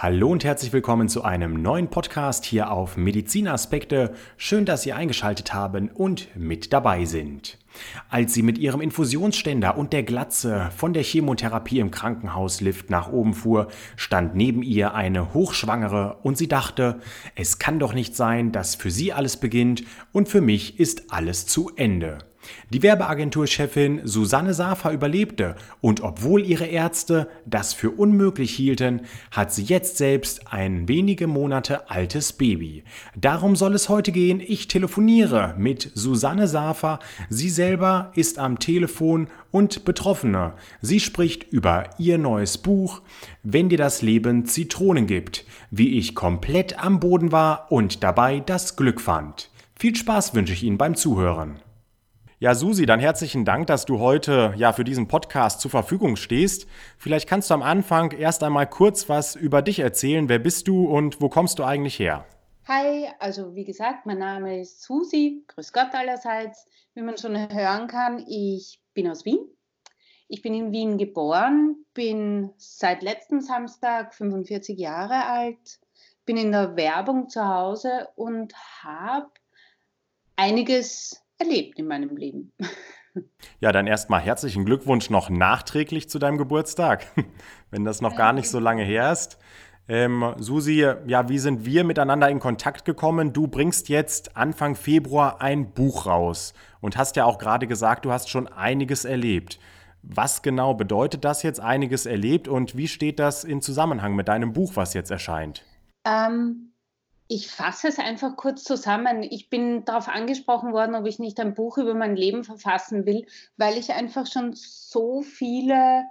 [0.00, 4.14] Hallo und herzlich willkommen zu einem neuen Podcast hier auf Medizinaspekte.
[4.36, 7.58] Schön, dass Sie eingeschaltet haben und mit dabei sind.
[8.08, 13.34] Als sie mit ihrem Infusionsständer und der Glatze von der Chemotherapie im Krankenhauslift nach oben
[13.34, 13.66] fuhr,
[13.96, 17.00] stand neben ihr eine Hochschwangere und sie dachte,
[17.34, 21.46] es kann doch nicht sein, dass für sie alles beginnt und für mich ist alles
[21.46, 22.18] zu Ende.
[22.70, 29.62] Die Werbeagenturchefin Susanne Safer überlebte und obwohl ihre Ärzte das für unmöglich hielten, hat sie
[29.62, 32.84] jetzt selbst ein wenige Monate altes Baby.
[33.16, 34.40] Darum soll es heute gehen.
[34.40, 36.98] Ich telefoniere mit Susanne Safer.
[37.28, 40.54] Sie selber ist am Telefon und Betroffene.
[40.80, 43.02] Sie spricht über ihr neues Buch
[43.42, 48.76] Wenn dir das Leben Zitronen gibt, wie ich komplett am Boden war und dabei das
[48.76, 49.50] Glück fand.
[49.78, 51.60] Viel Spaß wünsche ich Ihnen beim Zuhören.
[52.40, 56.68] Ja, Susi, dann herzlichen Dank, dass du heute ja für diesen Podcast zur Verfügung stehst.
[56.96, 60.28] Vielleicht kannst du am Anfang erst einmal kurz was über dich erzählen.
[60.28, 62.24] Wer bist du und wo kommst du eigentlich her?
[62.68, 65.42] Hi, also wie gesagt, mein Name ist Susi.
[65.48, 66.68] Grüß Gott allerseits.
[66.94, 69.40] Wie man schon hören kann, ich bin aus Wien.
[70.28, 75.80] Ich bin in Wien geboren, bin seit letzten Samstag 45 Jahre alt,
[76.24, 79.26] bin in der Werbung zu Hause und habe
[80.36, 82.52] einiges erlebt in meinem Leben.
[83.58, 87.06] Ja, dann erstmal herzlichen Glückwunsch noch nachträglich zu deinem Geburtstag,
[87.72, 89.38] wenn das noch gar nicht so lange her ist.
[89.88, 93.32] Ähm, Susi, ja, wie sind wir miteinander in Kontakt gekommen?
[93.32, 98.12] Du bringst jetzt Anfang Februar ein Buch raus und hast ja auch gerade gesagt, du
[98.12, 99.58] hast schon einiges erlebt.
[100.02, 104.52] Was genau bedeutet das jetzt, einiges erlebt und wie steht das in Zusammenhang mit deinem
[104.52, 105.64] Buch, was jetzt erscheint?
[106.06, 106.67] Ähm,
[107.28, 109.22] ich fasse es einfach kurz zusammen.
[109.22, 113.26] Ich bin darauf angesprochen worden, ob ich nicht ein Buch über mein Leben verfassen will,
[113.58, 116.04] weil ich einfach schon so viele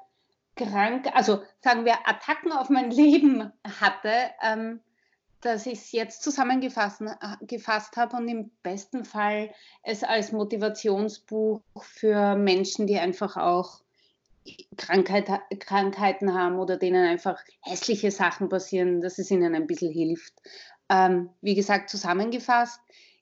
[0.56, 4.80] krank, also sagen wir Attacken auf mein Leben hatte, ähm,
[5.42, 7.60] dass ich es jetzt zusammengefasst äh,
[7.96, 9.52] habe und im besten Fall
[9.84, 13.82] es als Motivationsbuch für Menschen, die einfach auch
[14.78, 15.30] Krankheit,
[15.60, 20.34] Krankheiten haben oder denen einfach hässliche Sachen passieren, dass es ihnen ein bisschen hilft.
[20.90, 22.80] Ähm, wie gesagt, zusammengefasst,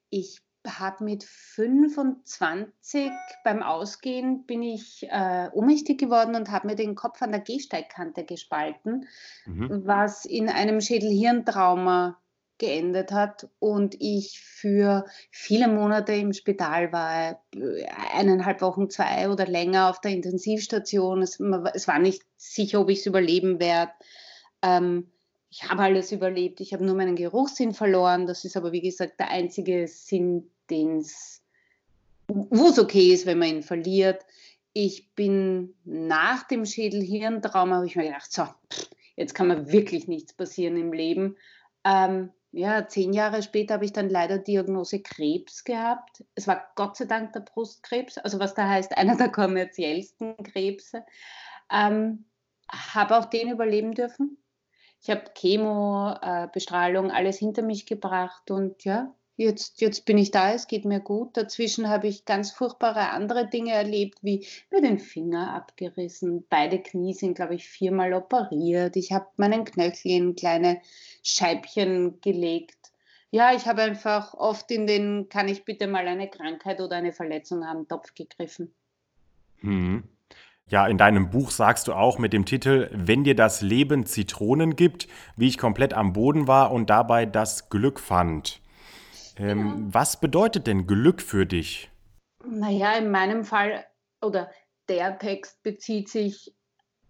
[0.09, 3.11] ich habe mit 25
[3.43, 8.23] beim Ausgehen bin ich äh, ohnmächtig geworden und habe mir den Kopf an der Gehsteigkante
[8.23, 9.07] gespalten,
[9.45, 9.83] mhm.
[9.85, 12.17] was in einem Schädel-Hirntrauma
[12.57, 17.43] geendet hat und ich für viele Monate im Spital war,
[18.13, 21.21] eineinhalb Wochen, zwei oder länger auf der Intensivstation.
[21.21, 21.39] Es,
[21.73, 23.91] es war nicht sicher, ob ich es überleben werde.
[24.61, 25.11] Ähm,
[25.55, 28.27] ich habe alles überlebt, ich habe nur meinen Geruchssinn verloren.
[28.27, 30.51] Das ist aber, wie gesagt, der einzige Sinn,
[32.27, 34.25] wo es okay ist, wenn man ihn verliert.
[34.73, 38.45] Ich bin nach dem Schädel-Hirntrauma, habe ich mir gedacht, so,
[39.15, 41.37] jetzt kann mir wirklich nichts passieren im Leben.
[41.85, 46.25] Ähm, ja, zehn Jahre später habe ich dann leider Diagnose Krebs gehabt.
[46.35, 51.05] Es war Gott sei Dank der Brustkrebs, also was da heißt, einer der kommerziellsten Krebse.
[51.71, 52.25] Ähm,
[52.69, 54.37] habe auch den überleben dürfen.
[55.05, 60.31] Ich habe Chemo, äh, Bestrahlung, alles hinter mich gebracht und ja, jetzt, jetzt bin ich
[60.31, 61.37] da, es geht mir gut.
[61.37, 66.47] Dazwischen habe ich ganz furchtbare andere Dinge erlebt, wie mir den Finger abgerissen.
[66.49, 68.95] Beide Knie sind, glaube ich, viermal operiert.
[68.95, 70.81] Ich habe meinen Knöchel in kleine
[71.21, 72.91] Scheibchen gelegt.
[73.29, 77.13] Ja, ich habe einfach oft in den, kann ich bitte mal eine Krankheit oder eine
[77.13, 78.73] Verletzung haben, Topf gegriffen.
[79.57, 80.14] Hm.
[80.71, 84.75] Ja, in deinem Buch sagst du auch mit dem Titel Wenn dir das Leben Zitronen
[84.75, 88.61] gibt, wie ich komplett am Boden war und dabei das Glück fand.
[89.37, 89.75] Ähm, ja.
[89.93, 91.91] Was bedeutet denn Glück für dich?
[92.43, 93.85] Naja, in meinem Fall
[94.21, 94.49] oder
[94.89, 96.55] der Text bezieht sich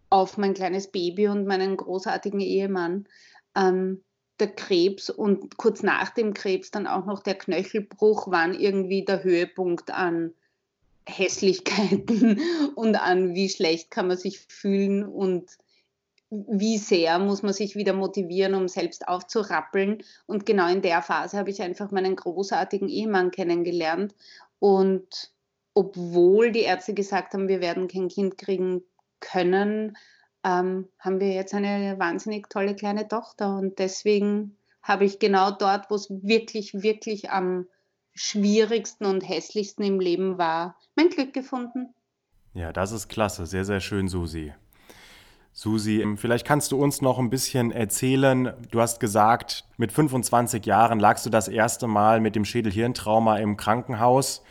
[0.10, 3.08] auf mein kleines Baby und meinen großartigen Ehemann.
[3.56, 4.04] Ähm,
[4.42, 9.24] der Krebs und kurz nach dem Krebs dann auch noch der Knöchelbruch waren irgendwie der
[9.24, 10.34] Höhepunkt an
[11.08, 12.40] Hässlichkeiten
[12.76, 15.50] und an, wie schlecht kann man sich fühlen und
[16.30, 20.04] wie sehr muss man sich wieder motivieren, um selbst aufzurappeln.
[20.26, 24.16] Und genau in der Phase habe ich einfach meinen großartigen Ehemann kennengelernt.
[24.60, 25.32] Und
[25.74, 28.84] obwohl die Ärzte gesagt haben, wir werden kein Kind kriegen
[29.20, 29.98] können,
[30.44, 33.58] ähm, haben wir jetzt eine wahnsinnig tolle kleine Tochter.
[33.58, 37.68] Und deswegen habe ich genau dort, wo es wirklich, wirklich am
[38.16, 41.94] schwierigsten und hässlichsten im Leben war, mein Glück gefunden.
[42.54, 43.46] Ja, das ist klasse.
[43.46, 44.54] Sehr, sehr schön, Susi.
[45.52, 48.54] Susi, ähm, vielleicht kannst du uns noch ein bisschen erzählen.
[48.72, 53.58] Du hast gesagt, mit 25 Jahren lagst du das erste Mal mit dem Schädelhirntrauma im
[53.58, 54.44] Krankenhaus.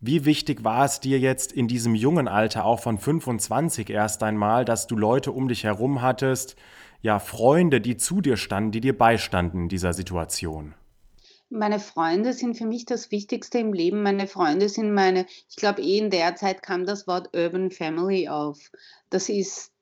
[0.00, 4.64] Wie wichtig war es dir jetzt in diesem jungen Alter, auch von 25 erst einmal,
[4.64, 6.56] dass du Leute um dich herum hattest,
[7.02, 10.74] ja Freunde, die zu dir standen, die dir beistanden in dieser Situation?
[11.50, 14.02] Meine Freunde sind für mich das Wichtigste im Leben.
[14.02, 18.28] Meine Freunde sind meine, ich glaube, eh in der Zeit kam das Wort Urban Family
[18.28, 18.70] auf.
[19.08, 19.72] Das ist,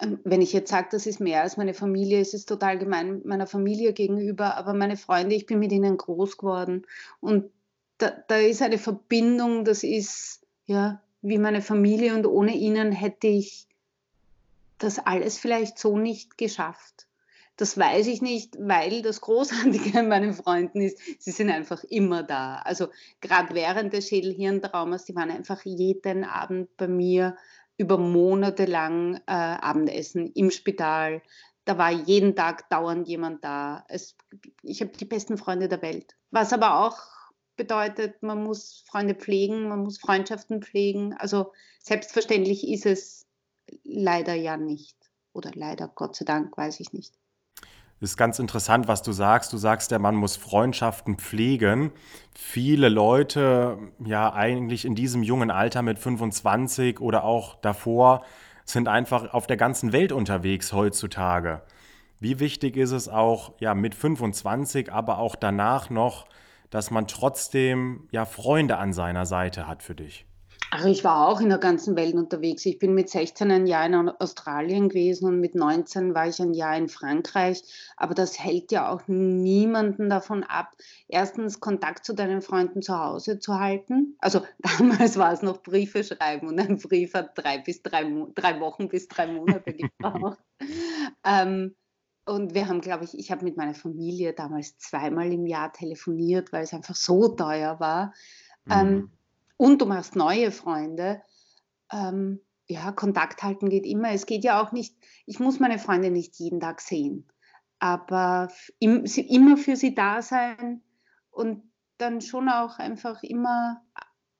[0.00, 3.22] ähm, wenn ich jetzt sage, das ist mehr als meine Familie, ist es total gemein
[3.24, 6.86] meiner Familie gegenüber, aber meine Freunde, ich bin mit ihnen groß geworden.
[7.20, 7.50] Und
[7.98, 13.28] da, da ist eine Verbindung, das ist ja wie meine Familie und ohne ihnen hätte
[13.28, 13.68] ich
[14.78, 17.06] das alles vielleicht so nicht geschafft.
[17.60, 22.22] Das weiß ich nicht, weil das Großartige an meinen Freunden ist, sie sind einfach immer
[22.22, 22.56] da.
[22.64, 22.88] Also
[23.20, 27.36] gerade während des Schädelhirntraumas, die waren einfach jeden Abend bei mir
[27.76, 31.20] über Monate lang äh, Abendessen im Spital.
[31.66, 33.84] Da war jeden Tag dauernd jemand da.
[33.88, 34.16] Es,
[34.62, 36.16] ich habe die besten Freunde der Welt.
[36.30, 36.98] Was aber auch
[37.56, 41.12] bedeutet, man muss Freunde pflegen, man muss Freundschaften pflegen.
[41.12, 41.52] Also
[41.82, 43.26] selbstverständlich ist es
[43.84, 44.96] leider ja nicht.
[45.34, 47.20] Oder leider, Gott sei Dank, weiß ich nicht.
[48.02, 49.52] Ist ganz interessant, was du sagst.
[49.52, 51.92] Du sagst, der Mann muss Freundschaften pflegen.
[52.34, 58.24] Viele Leute, ja, eigentlich in diesem jungen Alter mit 25 oder auch davor,
[58.64, 61.60] sind einfach auf der ganzen Welt unterwegs heutzutage.
[62.20, 66.26] Wie wichtig ist es auch, ja, mit 25, aber auch danach noch,
[66.70, 70.24] dass man trotzdem, ja, Freunde an seiner Seite hat für dich?
[70.72, 72.64] Also ich war auch in der ganzen Welt unterwegs.
[72.64, 76.54] Ich bin mit 16 ein Jahr in Australien gewesen und mit 19 war ich ein
[76.54, 77.62] Jahr in Frankreich.
[77.96, 80.76] Aber das hält ja auch niemanden davon ab,
[81.08, 84.16] erstens Kontakt zu deinen Freunden zu Hause zu halten.
[84.20, 84.42] Also
[84.78, 88.04] damals war es noch Briefe schreiben und ein Brief hat drei bis drei,
[88.36, 90.38] drei Wochen bis drei Monate gebraucht.
[91.24, 91.74] ähm,
[92.26, 96.52] und wir haben, glaube ich, ich habe mit meiner Familie damals zweimal im Jahr telefoniert,
[96.52, 98.14] weil es einfach so teuer war.
[98.70, 98.96] Ähm, mhm.
[98.96, 99.10] Ähm,
[99.60, 101.20] und du machst neue Freunde.
[101.92, 104.10] Ähm, ja, Kontakt halten geht immer.
[104.10, 104.96] Es geht ja auch nicht,
[105.26, 107.28] ich muss meine Freunde nicht jeden Tag sehen,
[107.78, 108.48] aber
[108.78, 110.80] im, immer für sie da sein
[111.30, 111.62] und
[111.98, 113.82] dann schon auch einfach immer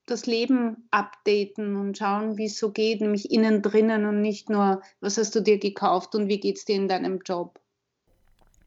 [0.07, 4.81] das Leben updaten und schauen, wie es so geht, nämlich innen drinnen und nicht nur,
[5.01, 7.61] was hast du dir gekauft und wie geht es dir in deinem Job.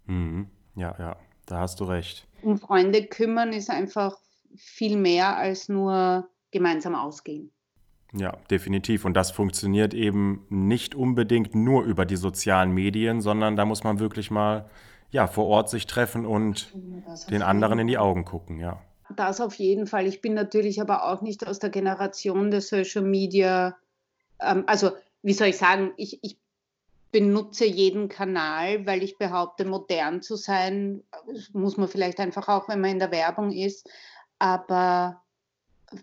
[0.05, 0.51] Mhm.
[0.75, 1.17] Ja, ja,
[1.47, 2.27] da hast du recht.
[2.43, 4.19] Um Freunde kümmern ist einfach
[4.55, 7.51] viel mehr als nur gemeinsam ausgehen.
[8.13, 9.05] Ja, definitiv.
[9.05, 13.99] Und das funktioniert eben nicht unbedingt nur über die sozialen Medien, sondern da muss man
[13.99, 14.69] wirklich mal
[15.09, 16.73] ja, vor Ort sich treffen und
[17.29, 18.81] den anderen in die Augen gucken, ja.
[19.15, 20.07] Das auf jeden Fall.
[20.07, 23.75] Ich bin natürlich aber auch nicht aus der Generation der Social Media.
[24.39, 24.91] Ähm, also,
[25.21, 26.37] wie soll ich sagen, ich, ich
[27.11, 31.03] benutze jeden Kanal, weil ich behaupte, modern zu sein.
[31.27, 33.87] Das muss man vielleicht einfach auch, wenn man in der Werbung ist.
[34.39, 35.22] Aber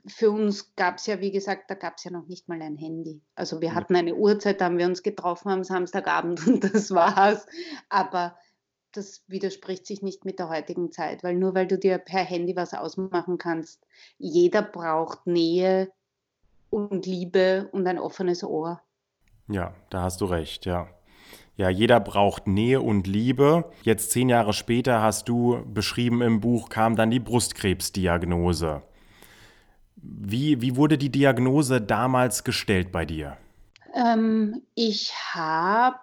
[0.06, 2.76] für uns gab es ja, wie gesagt, da gab es ja noch nicht mal ein
[2.76, 3.22] Handy.
[3.34, 7.46] Also wir hatten eine Uhrzeit, da haben wir uns getroffen am Samstagabend und das war's.
[7.88, 8.36] Aber
[8.92, 12.56] das widerspricht sich nicht mit der heutigen Zeit, weil nur weil du dir per Handy
[12.56, 13.86] was ausmachen kannst,
[14.18, 15.92] jeder braucht Nähe
[16.70, 18.80] und Liebe und ein offenes Ohr.
[19.48, 20.88] Ja, da hast du recht, ja.
[21.56, 23.70] Ja, jeder braucht Nähe und Liebe.
[23.82, 28.82] Jetzt zehn Jahre später hast du beschrieben im Buch, kam dann die Brustkrebsdiagnose.
[30.02, 33.36] Wie, wie wurde die Diagnose damals gestellt bei dir?
[33.94, 35.98] Ähm, ich habe,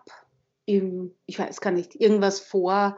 [0.66, 2.98] ich weiß gar nicht, irgendwas vor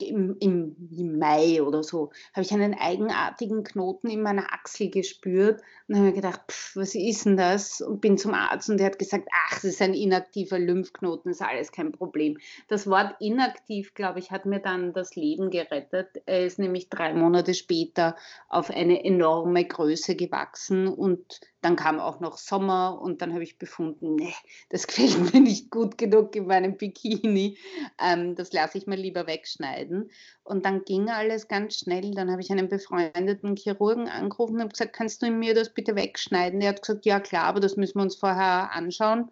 [0.00, 5.96] im, im, Mai oder so, habe ich einen eigenartigen Knoten in meiner Achsel gespürt und
[5.96, 7.80] habe mir gedacht, pff, was ist denn das?
[7.80, 11.42] Und bin zum Arzt und der hat gesagt, ach, das ist ein inaktiver Lymphknoten, ist
[11.42, 12.38] alles kein Problem.
[12.68, 16.22] Das Wort inaktiv, glaube ich, hat mir dann das Leben gerettet.
[16.26, 18.16] Er ist nämlich drei Monate später
[18.48, 23.58] auf eine enorme Größe gewachsen und dann kam auch noch Sommer und dann habe ich
[23.58, 24.34] befunden, nee,
[24.68, 27.56] das gefällt mir nicht gut genug in meinem Bikini.
[27.98, 30.10] Ähm, das lasse ich mal lieber wegschneiden.
[30.42, 32.14] Und dann ging alles ganz schnell.
[32.14, 35.96] Dann habe ich einen befreundeten Chirurgen angerufen und habe gesagt, kannst du mir das bitte
[35.96, 36.60] wegschneiden?
[36.60, 39.30] Er hat gesagt, ja klar, aber das müssen wir uns vorher anschauen.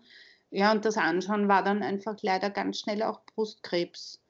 [0.51, 4.21] Ja, und das Anschauen war dann einfach leider ganz schnell auch Brustkrebs.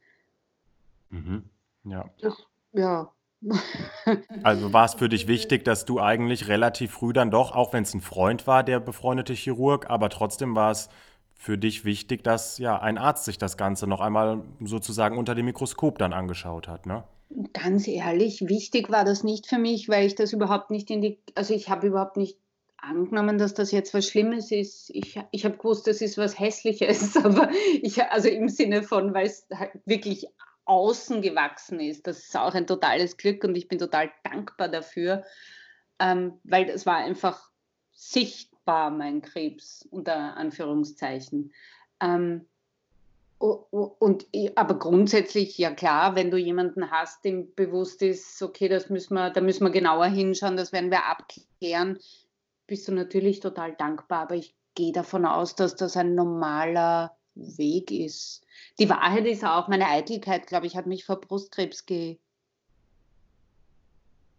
[1.11, 1.45] Mhm.
[1.85, 2.09] Ja.
[2.21, 2.35] Das,
[2.73, 3.13] ja,
[4.43, 7.83] also war es für dich wichtig, dass du eigentlich relativ früh dann doch, auch wenn
[7.83, 10.89] es ein Freund war, der befreundete Chirurg, aber trotzdem war es
[11.35, 15.47] für dich wichtig, dass ja ein Arzt sich das Ganze noch einmal sozusagen unter dem
[15.47, 17.03] Mikroskop dann angeschaut hat, ne?
[17.55, 21.19] Ganz ehrlich, wichtig war das nicht für mich, weil ich das überhaupt nicht in die,
[21.35, 22.37] also ich habe überhaupt nicht
[22.77, 24.91] angenommen, dass das jetzt was Schlimmes ist.
[24.91, 27.49] Ich, ich habe gewusst, das ist was Hässliches, aber
[27.81, 30.27] ich, also im Sinne von, weil es halt wirklich
[30.65, 32.07] außen gewachsen ist.
[32.07, 35.25] Das ist auch ein totales Glück und ich bin total dankbar dafür,
[35.99, 37.51] ähm, weil es war einfach
[37.93, 41.53] sichtbar, mein Krebs unter Anführungszeichen.
[42.01, 42.47] Ähm,
[43.39, 49.15] Und, aber grundsätzlich, ja klar, wenn du jemanden hast, dem bewusst ist, okay, das müssen
[49.15, 51.99] wir, da müssen wir genauer hinschauen, das werden wir abklären,
[52.69, 54.21] bist du natürlich total dankbar.
[54.21, 58.45] Aber ich gehe davon aus, dass das ein normaler Weg ist.
[58.79, 62.19] Die Wahrheit ist auch, meine Eitelkeit, glaube ich, hat mich vor Brustkrebs ge,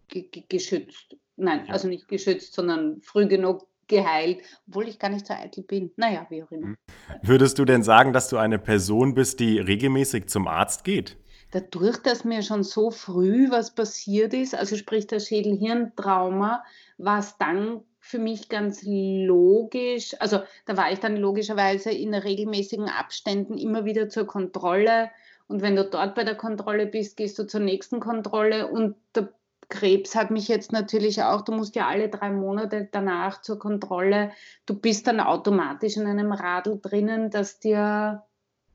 [0.08, 1.16] ge, ge, geschützt.
[1.36, 1.74] Nein, ja.
[1.74, 5.92] also nicht geschützt, sondern früh genug geheilt, obwohl ich gar nicht so eitel bin.
[5.98, 6.68] Naja, wie auch immer.
[6.68, 6.78] Hm.
[7.22, 11.18] Würdest du denn sagen, dass du eine Person bist, die regelmäßig zum Arzt geht?
[11.52, 16.64] Dadurch, dass mir schon so früh was passiert ist, also sprich das Schädel-Hirn-Trauma,
[16.98, 20.14] war es dann für mich ganz logisch.
[20.20, 25.10] Also da war ich dann logischerweise in regelmäßigen Abständen immer wieder zur Kontrolle.
[25.48, 29.30] Und wenn du dort bei der Kontrolle bist, gehst du zur nächsten Kontrolle und der
[29.70, 34.32] Krebs hat mich jetzt natürlich auch, du musst ja alle drei Monate danach zur Kontrolle,
[34.66, 38.24] du bist dann automatisch in einem Radl drinnen, das dir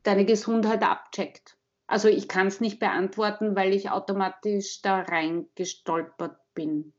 [0.05, 1.59] deine Gesundheit abcheckt.
[1.87, 6.95] Also ich kann es nicht beantworten, weil ich automatisch da reingestolpert bin.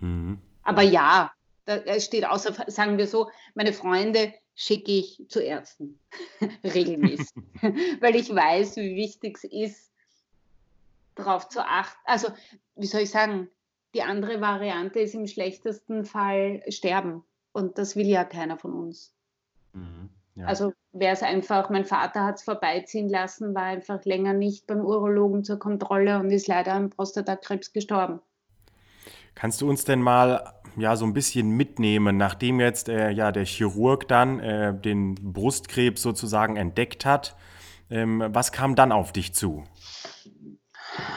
[0.00, 0.38] Mhm.
[0.62, 1.32] Aber ja,
[1.68, 6.00] da steht außer, sagen wir so, meine Freunde schicke ich zu Ärzten
[6.64, 7.30] regelmäßig,
[8.00, 9.92] weil ich weiß, wie wichtig es ist,
[11.14, 12.00] darauf zu achten.
[12.04, 12.28] Also,
[12.76, 13.48] wie soll ich sagen,
[13.94, 17.24] die andere Variante ist im schlechtesten Fall sterben.
[17.52, 19.14] Und das will ja keiner von uns.
[19.72, 20.46] Mhm, ja.
[20.46, 24.80] Also wäre es einfach, mein Vater hat es vorbeiziehen lassen, war einfach länger nicht beim
[24.80, 28.20] Urologen zur Kontrolle und ist leider am Prostatakrebs gestorben.
[29.34, 33.44] Kannst du uns denn mal ja so ein bisschen mitnehmen, nachdem jetzt äh, ja der
[33.44, 37.36] Chirurg dann äh, den Brustkrebs sozusagen entdeckt hat?
[37.90, 39.64] Ähm, was kam dann auf dich zu?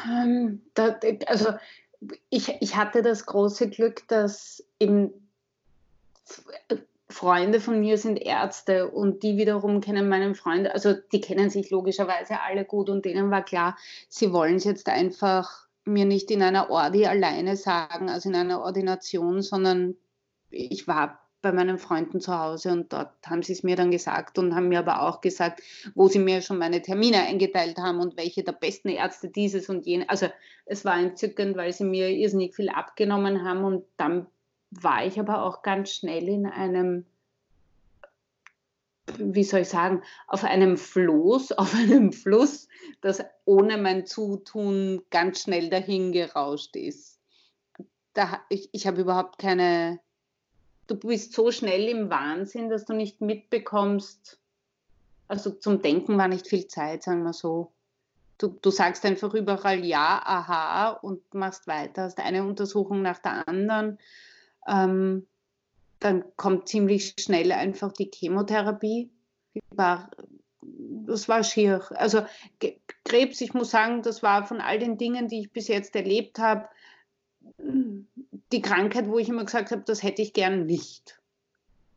[0.09, 0.61] Ähm,
[1.27, 1.53] also
[2.29, 5.11] ich, ich hatte das große Glück, dass eben
[7.09, 11.69] Freunde von mir sind Ärzte und die wiederum kennen meinen Freund, also die kennen sich
[11.69, 13.77] logischerweise alle gut und denen war klar,
[14.07, 18.61] sie wollen es jetzt einfach mir nicht in einer Ordi alleine sagen, also in einer
[18.61, 19.95] Ordination, sondern
[20.49, 24.37] ich war bei meinen Freunden zu Hause und dort haben sie es mir dann gesagt
[24.37, 25.61] und haben mir aber auch gesagt,
[25.95, 29.85] wo sie mir schon meine Termine eingeteilt haben und welche der besten Ärzte dieses und
[29.85, 30.07] jene.
[30.09, 30.27] Also
[30.65, 34.27] es war entzückend, weil sie mir irrsinnig viel abgenommen haben und dann
[34.69, 37.05] war ich aber auch ganz schnell in einem,
[39.17, 42.67] wie soll ich sagen, auf einem Floß, auf einem Fluss,
[43.01, 47.19] das ohne mein Zutun ganz schnell dahin gerauscht ist.
[48.13, 49.99] Da, ich ich habe überhaupt keine
[50.91, 54.37] du bist so schnell im Wahnsinn, dass du nicht mitbekommst,
[55.27, 57.71] also zum Denken war nicht viel Zeit, sagen wir so.
[58.37, 63.47] Du, du sagst einfach überall ja, aha und machst weiter, hast eine Untersuchung nach der
[63.47, 63.99] anderen.
[64.67, 65.27] Ähm,
[66.01, 69.09] dann kommt ziemlich schnell einfach die Chemotherapie.
[69.69, 70.09] War,
[70.61, 71.83] das war schier.
[71.91, 72.25] Also
[73.05, 76.39] Krebs, ich muss sagen, das war von all den Dingen, die ich bis jetzt erlebt
[76.39, 76.67] habe,
[78.51, 81.19] die Krankheit, wo ich immer gesagt habe, das hätte ich gern nicht.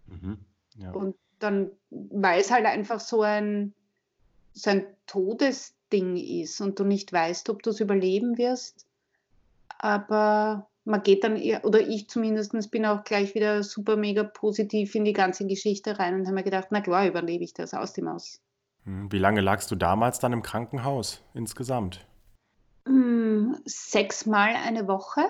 [0.06, 0.38] Mhm,
[0.76, 0.92] ja.
[0.92, 3.72] Und dann, weil es halt einfach so ein,
[4.52, 8.86] so ein Todesding ist und du nicht weißt, ob du es überleben wirst.
[9.78, 14.94] Aber man geht dann eher, oder ich zumindest bin auch gleich wieder super mega positiv
[14.94, 17.92] in die ganze Geschichte rein und habe mir gedacht, na klar, überlebe ich das aus
[17.94, 18.40] dem Aus.
[18.84, 22.06] Hm, wie lange lagst du damals dann im Krankenhaus insgesamt?
[22.86, 25.22] Hm, sechsmal eine Woche.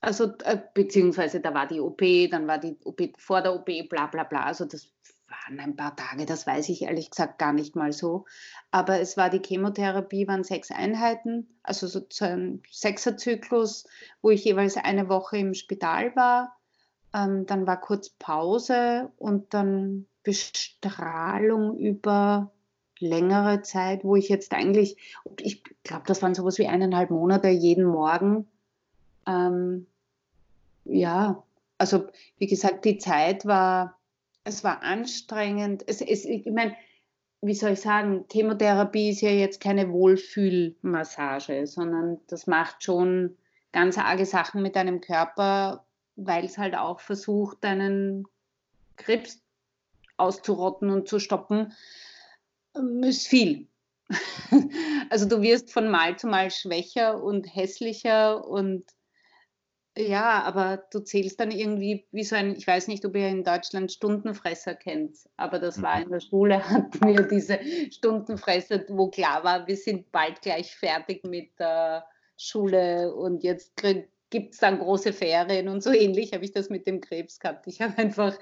[0.00, 4.06] Also, äh, beziehungsweise da war die OP, dann war die OP vor der OP, bla
[4.06, 4.44] bla bla.
[4.44, 4.92] Also das
[5.30, 8.26] waren ein paar Tage, das weiß ich ehrlich gesagt gar nicht mal so.
[8.70, 13.86] Aber es war die Chemotherapie, waren sechs Einheiten, also so ein Sechserzyklus,
[14.22, 16.56] wo ich jeweils eine Woche im Spital war.
[17.14, 22.52] Ähm, dann war kurz Pause und dann Bestrahlung über
[22.98, 24.96] längere Zeit, wo ich jetzt eigentlich,
[25.38, 28.46] ich glaube, das waren sowas wie eineinhalb Monate jeden Morgen
[29.26, 29.86] ähm,
[30.84, 31.42] ja,
[31.78, 32.08] also
[32.38, 33.98] wie gesagt, die Zeit war,
[34.44, 35.84] es war anstrengend.
[35.86, 36.76] Es, es, ich meine,
[37.42, 43.36] wie soll ich sagen, Chemotherapie ist ja jetzt keine Wohlfühlmassage, sondern das macht schon
[43.72, 45.84] ganz arge Sachen mit deinem Körper,
[46.16, 48.26] weil es halt auch versucht, deinen
[48.96, 49.40] Krebs
[50.16, 51.72] auszurotten und zu stoppen.
[52.76, 53.66] Ähm, ist viel.
[55.10, 58.84] also du wirst von Mal zu Mal schwächer und hässlicher und
[59.98, 63.42] ja, aber du zählst dann irgendwie wie so ein, ich weiß nicht, ob ihr in
[63.42, 66.02] Deutschland Stundenfresser kennt, aber das war mhm.
[66.04, 67.58] in der Schule, hatten wir diese
[67.90, 72.04] Stundenfresser, wo klar war, wir sind bald gleich fertig mit der
[72.36, 73.82] Schule und jetzt
[74.30, 77.66] gibt es dann große Ferien und so ähnlich habe ich das mit dem Krebs gehabt.
[77.66, 78.38] Ich habe einfach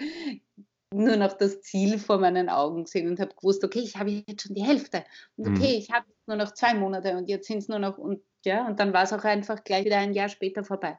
[0.92, 4.42] nur noch das Ziel vor meinen Augen gesehen und habe gewusst, okay, ich habe jetzt
[4.42, 5.04] schon die Hälfte
[5.36, 5.78] und okay, mhm.
[5.78, 8.78] ich habe nur noch zwei Monate und jetzt sind es nur noch und ja, und
[8.78, 10.98] dann war es auch einfach gleich wieder ein Jahr später vorbei.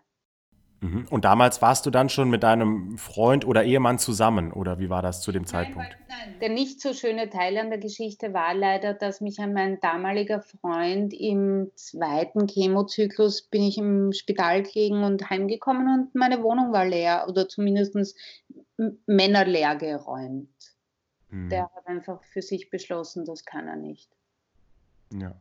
[0.81, 1.07] Mhm.
[1.09, 5.01] Und damals warst du dann schon mit deinem Freund oder Ehemann zusammen oder wie war
[5.01, 5.97] das zu dem Zeitpunkt?
[6.07, 6.39] Nein, nein.
[6.39, 10.41] Der nicht so schöne Teil an der Geschichte war leider, dass mich an mein damaliger
[10.41, 16.85] Freund im zweiten Chemozyklus bin ich im Spital gelegen und heimgekommen und meine Wohnung war
[16.85, 18.15] leer oder zumindest
[19.05, 20.49] Männer leer geräumt.
[21.29, 21.49] Mhm.
[21.49, 24.09] Der hat einfach für sich beschlossen, das kann er nicht.
[25.13, 25.35] Ja.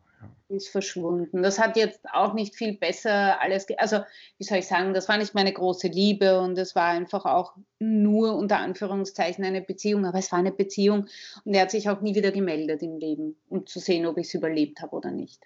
[0.48, 1.42] Ist verschwunden.
[1.42, 3.98] Das hat jetzt auch nicht viel besser alles, also
[4.38, 7.54] wie soll ich sagen, das war nicht meine große Liebe und es war einfach auch
[7.78, 11.06] nur unter Anführungszeichen eine Beziehung, aber es war eine Beziehung
[11.44, 14.28] und er hat sich auch nie wieder gemeldet im Leben, um zu sehen, ob ich
[14.28, 15.42] es überlebt habe oder nicht.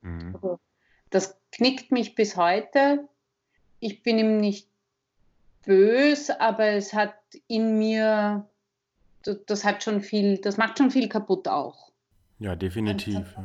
[0.00, 0.34] Mhm.
[0.34, 0.58] Also,
[1.10, 3.08] das knickt mich bis heute.
[3.78, 4.68] Ich bin ihm nicht
[5.64, 7.14] bös, aber es hat
[7.46, 8.48] in mir,
[9.46, 11.92] das hat schon viel, das macht schon viel kaputt auch.
[12.38, 13.36] Ja, definitiv.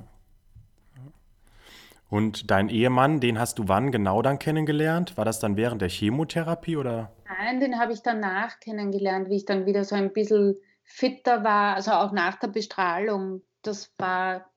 [2.11, 5.15] Und dein Ehemann, den hast du wann genau dann kennengelernt?
[5.15, 7.15] War das dann während der Chemotherapie oder?
[7.25, 11.75] Nein, den habe ich danach kennengelernt, wie ich dann wieder so ein bisschen fitter war,
[11.75, 13.43] also auch nach der Bestrahlung.
[13.61, 14.51] Das war,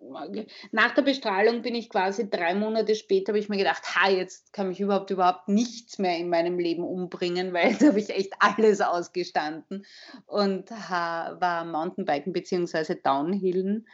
[0.72, 4.52] nach der Bestrahlung bin ich quasi drei Monate später, habe ich mir gedacht, ha, jetzt
[4.52, 8.32] kann mich überhaupt, überhaupt nichts mehr in meinem Leben umbringen, weil jetzt habe ich echt
[8.40, 9.86] alles ausgestanden
[10.26, 12.96] und ha, war Mountainbiken bzw.
[13.00, 13.86] Downhillen.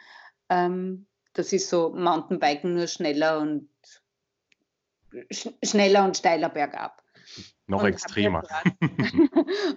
[0.49, 3.69] Ähm, das ist so Mountainbiken nur schneller und
[5.31, 7.03] sch schneller und steiler bergab.
[7.67, 8.43] Noch und extremer.
[8.49, 8.65] Hab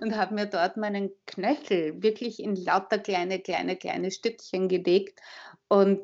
[0.00, 5.20] und habe mir dort meinen Knöchel wirklich in lauter kleine, kleine, kleine Stückchen gelegt
[5.68, 6.00] und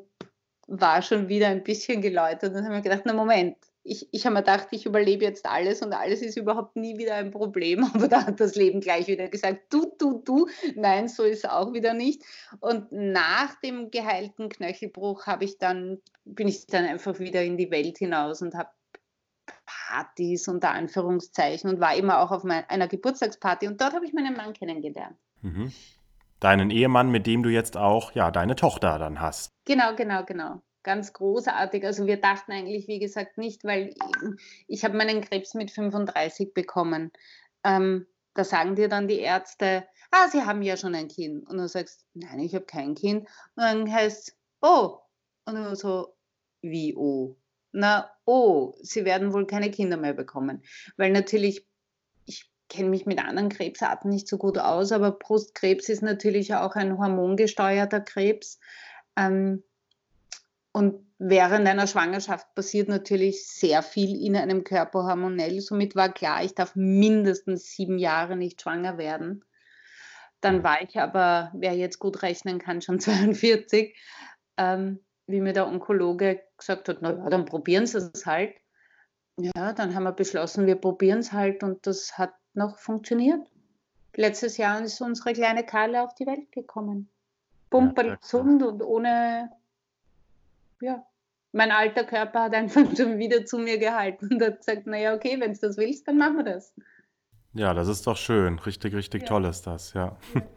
[0.67, 4.35] war schon wieder ein bisschen geläutert und habe mir gedacht, na Moment, ich, ich habe
[4.35, 7.83] mir gedacht, ich überlebe jetzt alles und alles ist überhaupt nie wieder ein Problem.
[7.93, 11.49] Aber da hat das Leben gleich wieder gesagt, du, du, du, nein, so ist es
[11.49, 12.23] auch wieder nicht.
[12.59, 17.71] Und nach dem geheilten Knöchelbruch habe ich dann, bin ich dann einfach wieder in die
[17.71, 18.69] Welt hinaus und habe
[19.65, 24.13] Partys unter Anführungszeichen und war immer auch auf mein, einer Geburtstagsparty und dort habe ich
[24.13, 25.17] meinen Mann kennengelernt.
[25.41, 25.73] Mhm.
[26.39, 29.51] Deinen Ehemann, mit dem du jetzt auch ja deine Tochter dann hast.
[29.65, 31.85] Genau, genau, genau ganz großartig.
[31.85, 33.93] Also wir dachten eigentlich, wie gesagt, nicht, weil
[34.67, 37.11] ich habe meinen Krebs mit 35 bekommen.
[37.63, 41.47] Ähm, da sagen dir dann die Ärzte, ah, Sie haben ja schon ein Kind.
[41.49, 43.27] Und du sagst, nein, ich habe kein Kind.
[43.55, 44.99] Und dann heißt es, oh.
[45.45, 46.15] Und du so,
[46.61, 47.35] wie oh?
[47.71, 50.63] Na, oh, Sie werden wohl keine Kinder mehr bekommen.
[50.97, 51.67] Weil natürlich,
[52.25, 56.75] ich kenne mich mit anderen Krebsarten nicht so gut aus, aber Brustkrebs ist natürlich auch
[56.75, 58.59] ein hormongesteuerter Krebs.
[59.17, 59.63] Ähm,
[60.73, 65.59] und während einer Schwangerschaft passiert natürlich sehr viel in einem Körper hormonell.
[65.59, 69.43] Somit war klar, ich darf mindestens sieben Jahre nicht schwanger werden.
[70.39, 73.95] Dann war ich aber, wer jetzt gut rechnen kann, schon 42.
[74.57, 78.55] Ähm, wie mir der Onkologe gesagt hat, naja, dann probieren Sie es halt.
[79.37, 83.47] Ja, dann haben wir beschlossen, wir probieren es halt und das hat noch funktioniert.
[84.15, 87.09] Letztes Jahr ist unsere kleine Karle auf die Welt gekommen.
[87.69, 89.49] Pumperl gesund und ohne
[90.81, 91.05] ja,
[91.51, 95.39] mein alter Körper hat einfach schon wieder zu mir gehalten und hat gesagt, naja, okay,
[95.39, 96.73] wenn du das willst, dann machen wir das.
[97.53, 98.59] Ja, das ist doch schön.
[98.59, 99.27] Richtig, richtig ja.
[99.27, 100.17] toll ist das, ja.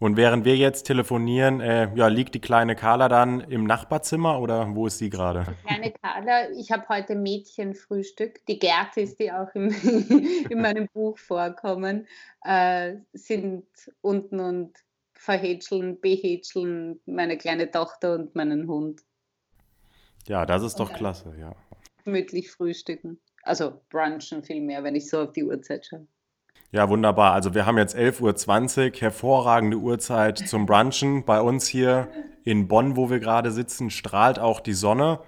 [0.00, 4.72] Und während wir jetzt telefonieren, äh, ja, liegt die kleine Carla dann im Nachbarzimmer oder
[4.76, 5.44] wo ist sie gerade?
[5.66, 8.46] Kleine Carla, ich habe heute Mädchenfrühstück.
[8.46, 9.70] Die Gertis, die auch im,
[10.50, 12.06] in meinem Buch vorkommen,
[12.44, 13.66] äh, sind
[14.00, 14.78] unten und
[15.14, 19.02] verhätscheln, behätscheln meine kleine Tochter und meinen Hund.
[20.26, 21.54] Ja, das ist doch klasse, ja.
[22.04, 23.18] Gemütlich frühstücken.
[23.42, 26.06] Also brunchen vielmehr, wenn ich so auf die Uhrzeit schaue.
[26.70, 27.32] Ja, wunderbar.
[27.32, 31.24] Also wir haben jetzt 11.20 Uhr, hervorragende Uhrzeit zum Brunchen.
[31.24, 32.08] Bei uns hier
[32.44, 35.20] in Bonn, wo wir gerade sitzen, strahlt auch die Sonne.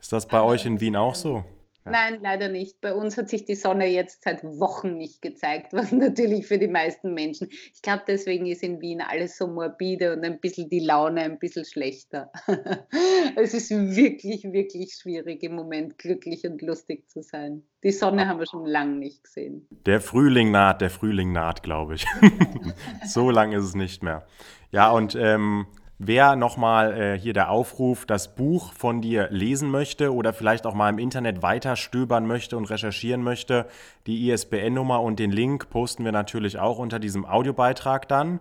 [0.00, 1.44] Ist das bei euch in Wien auch so?
[1.90, 2.80] Nein, leider nicht.
[2.80, 6.68] Bei uns hat sich die Sonne jetzt seit Wochen nicht gezeigt, was natürlich für die
[6.68, 7.48] meisten Menschen.
[7.50, 11.38] Ich glaube, deswegen ist in Wien alles so morbide und ein bisschen die Laune ein
[11.38, 12.30] bisschen schlechter.
[13.36, 17.62] es ist wirklich, wirklich schwierig im Moment glücklich und lustig zu sein.
[17.82, 19.68] Die Sonne haben wir schon lange nicht gesehen.
[19.86, 22.06] Der Frühling naht, der Frühling naht, glaube ich.
[23.04, 24.26] so lange ist es nicht mehr.
[24.72, 25.66] Ja, und ähm,
[26.00, 30.74] Wer nochmal äh, hier der Aufruf, das Buch von dir lesen möchte oder vielleicht auch
[30.74, 33.66] mal im Internet weiter stöbern möchte und recherchieren möchte,
[34.06, 38.38] die ISBN-Nummer und den Link posten wir natürlich auch unter diesem Audiobeitrag dann.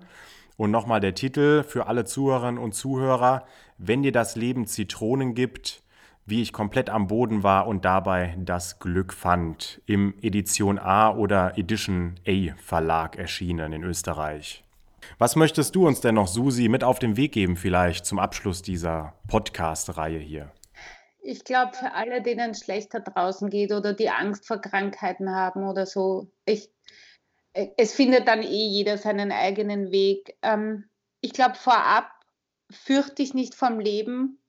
[0.55, 3.43] Und nochmal der Titel für alle Zuhörerinnen und Zuhörer,
[3.79, 5.81] wenn dir das Leben Zitronen gibt,
[6.27, 11.57] wie ich komplett am Boden war und dabei das Glück fand, im Edition A oder
[11.57, 14.63] Edition A Verlag erschienen in Österreich.
[15.17, 18.61] Was möchtest du uns denn noch, Susi, mit auf den Weg geben vielleicht zum Abschluss
[18.61, 20.51] dieser Podcast-Reihe hier?
[21.19, 25.67] Ich glaube, für alle, denen es schlechter draußen geht oder die Angst vor Krankheiten haben
[25.67, 26.69] oder so, ich,
[27.53, 30.37] äh, es findet dann eh jeder seinen eigenen Weg.
[30.41, 30.85] Ähm,
[31.21, 32.09] ich glaube, vorab
[32.71, 34.39] fürchte dich nicht vom Leben,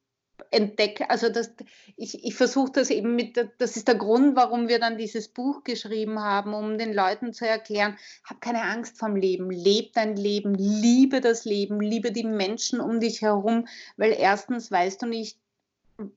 [0.50, 1.52] entdecke, also das,
[1.96, 5.64] ich, ich versuche das eben mit, das ist der Grund, warum wir dann dieses Buch
[5.64, 10.54] geschrieben haben, um den Leuten zu erklären, hab keine Angst vom Leben, lebe dein Leben,
[10.54, 15.38] liebe das Leben, liebe die Menschen um dich herum, weil erstens weißt du nicht,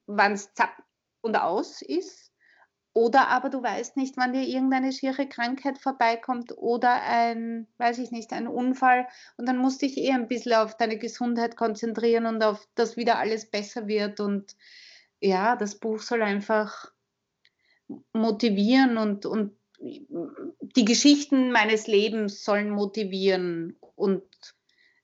[0.07, 0.81] wann es zack
[1.21, 2.30] und aus ist
[2.93, 8.11] oder aber du weißt nicht, wann dir irgendeine schiere Krankheit vorbeikommt oder ein, weiß ich
[8.11, 9.07] nicht, ein Unfall.
[9.37, 12.97] Und dann musst du dich eh ein bisschen auf deine Gesundheit konzentrieren und auf, dass
[12.97, 14.19] wieder alles besser wird.
[14.19, 14.57] Und
[15.21, 16.91] ja, das Buch soll einfach
[18.11, 24.23] motivieren und, und die Geschichten meines Lebens sollen motivieren und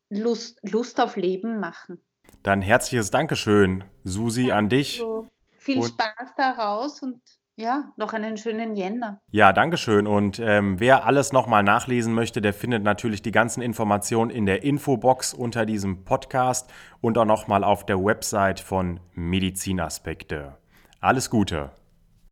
[0.10, 2.02] Lust, Lust auf Leben machen.
[2.44, 4.98] Dann herzliches Dankeschön, Susi, an dich.
[4.98, 7.22] So, viel und Spaß daraus und
[7.58, 9.20] ja, noch einen schönen Jänner.
[9.32, 10.06] Ja, Dankeschön.
[10.06, 14.64] Und ähm, wer alles nochmal nachlesen möchte, der findet natürlich die ganzen Informationen in der
[14.64, 20.56] Infobox unter diesem Podcast und auch nochmal auf der Website von Medizinaspekte.
[21.02, 21.72] Alles Gute.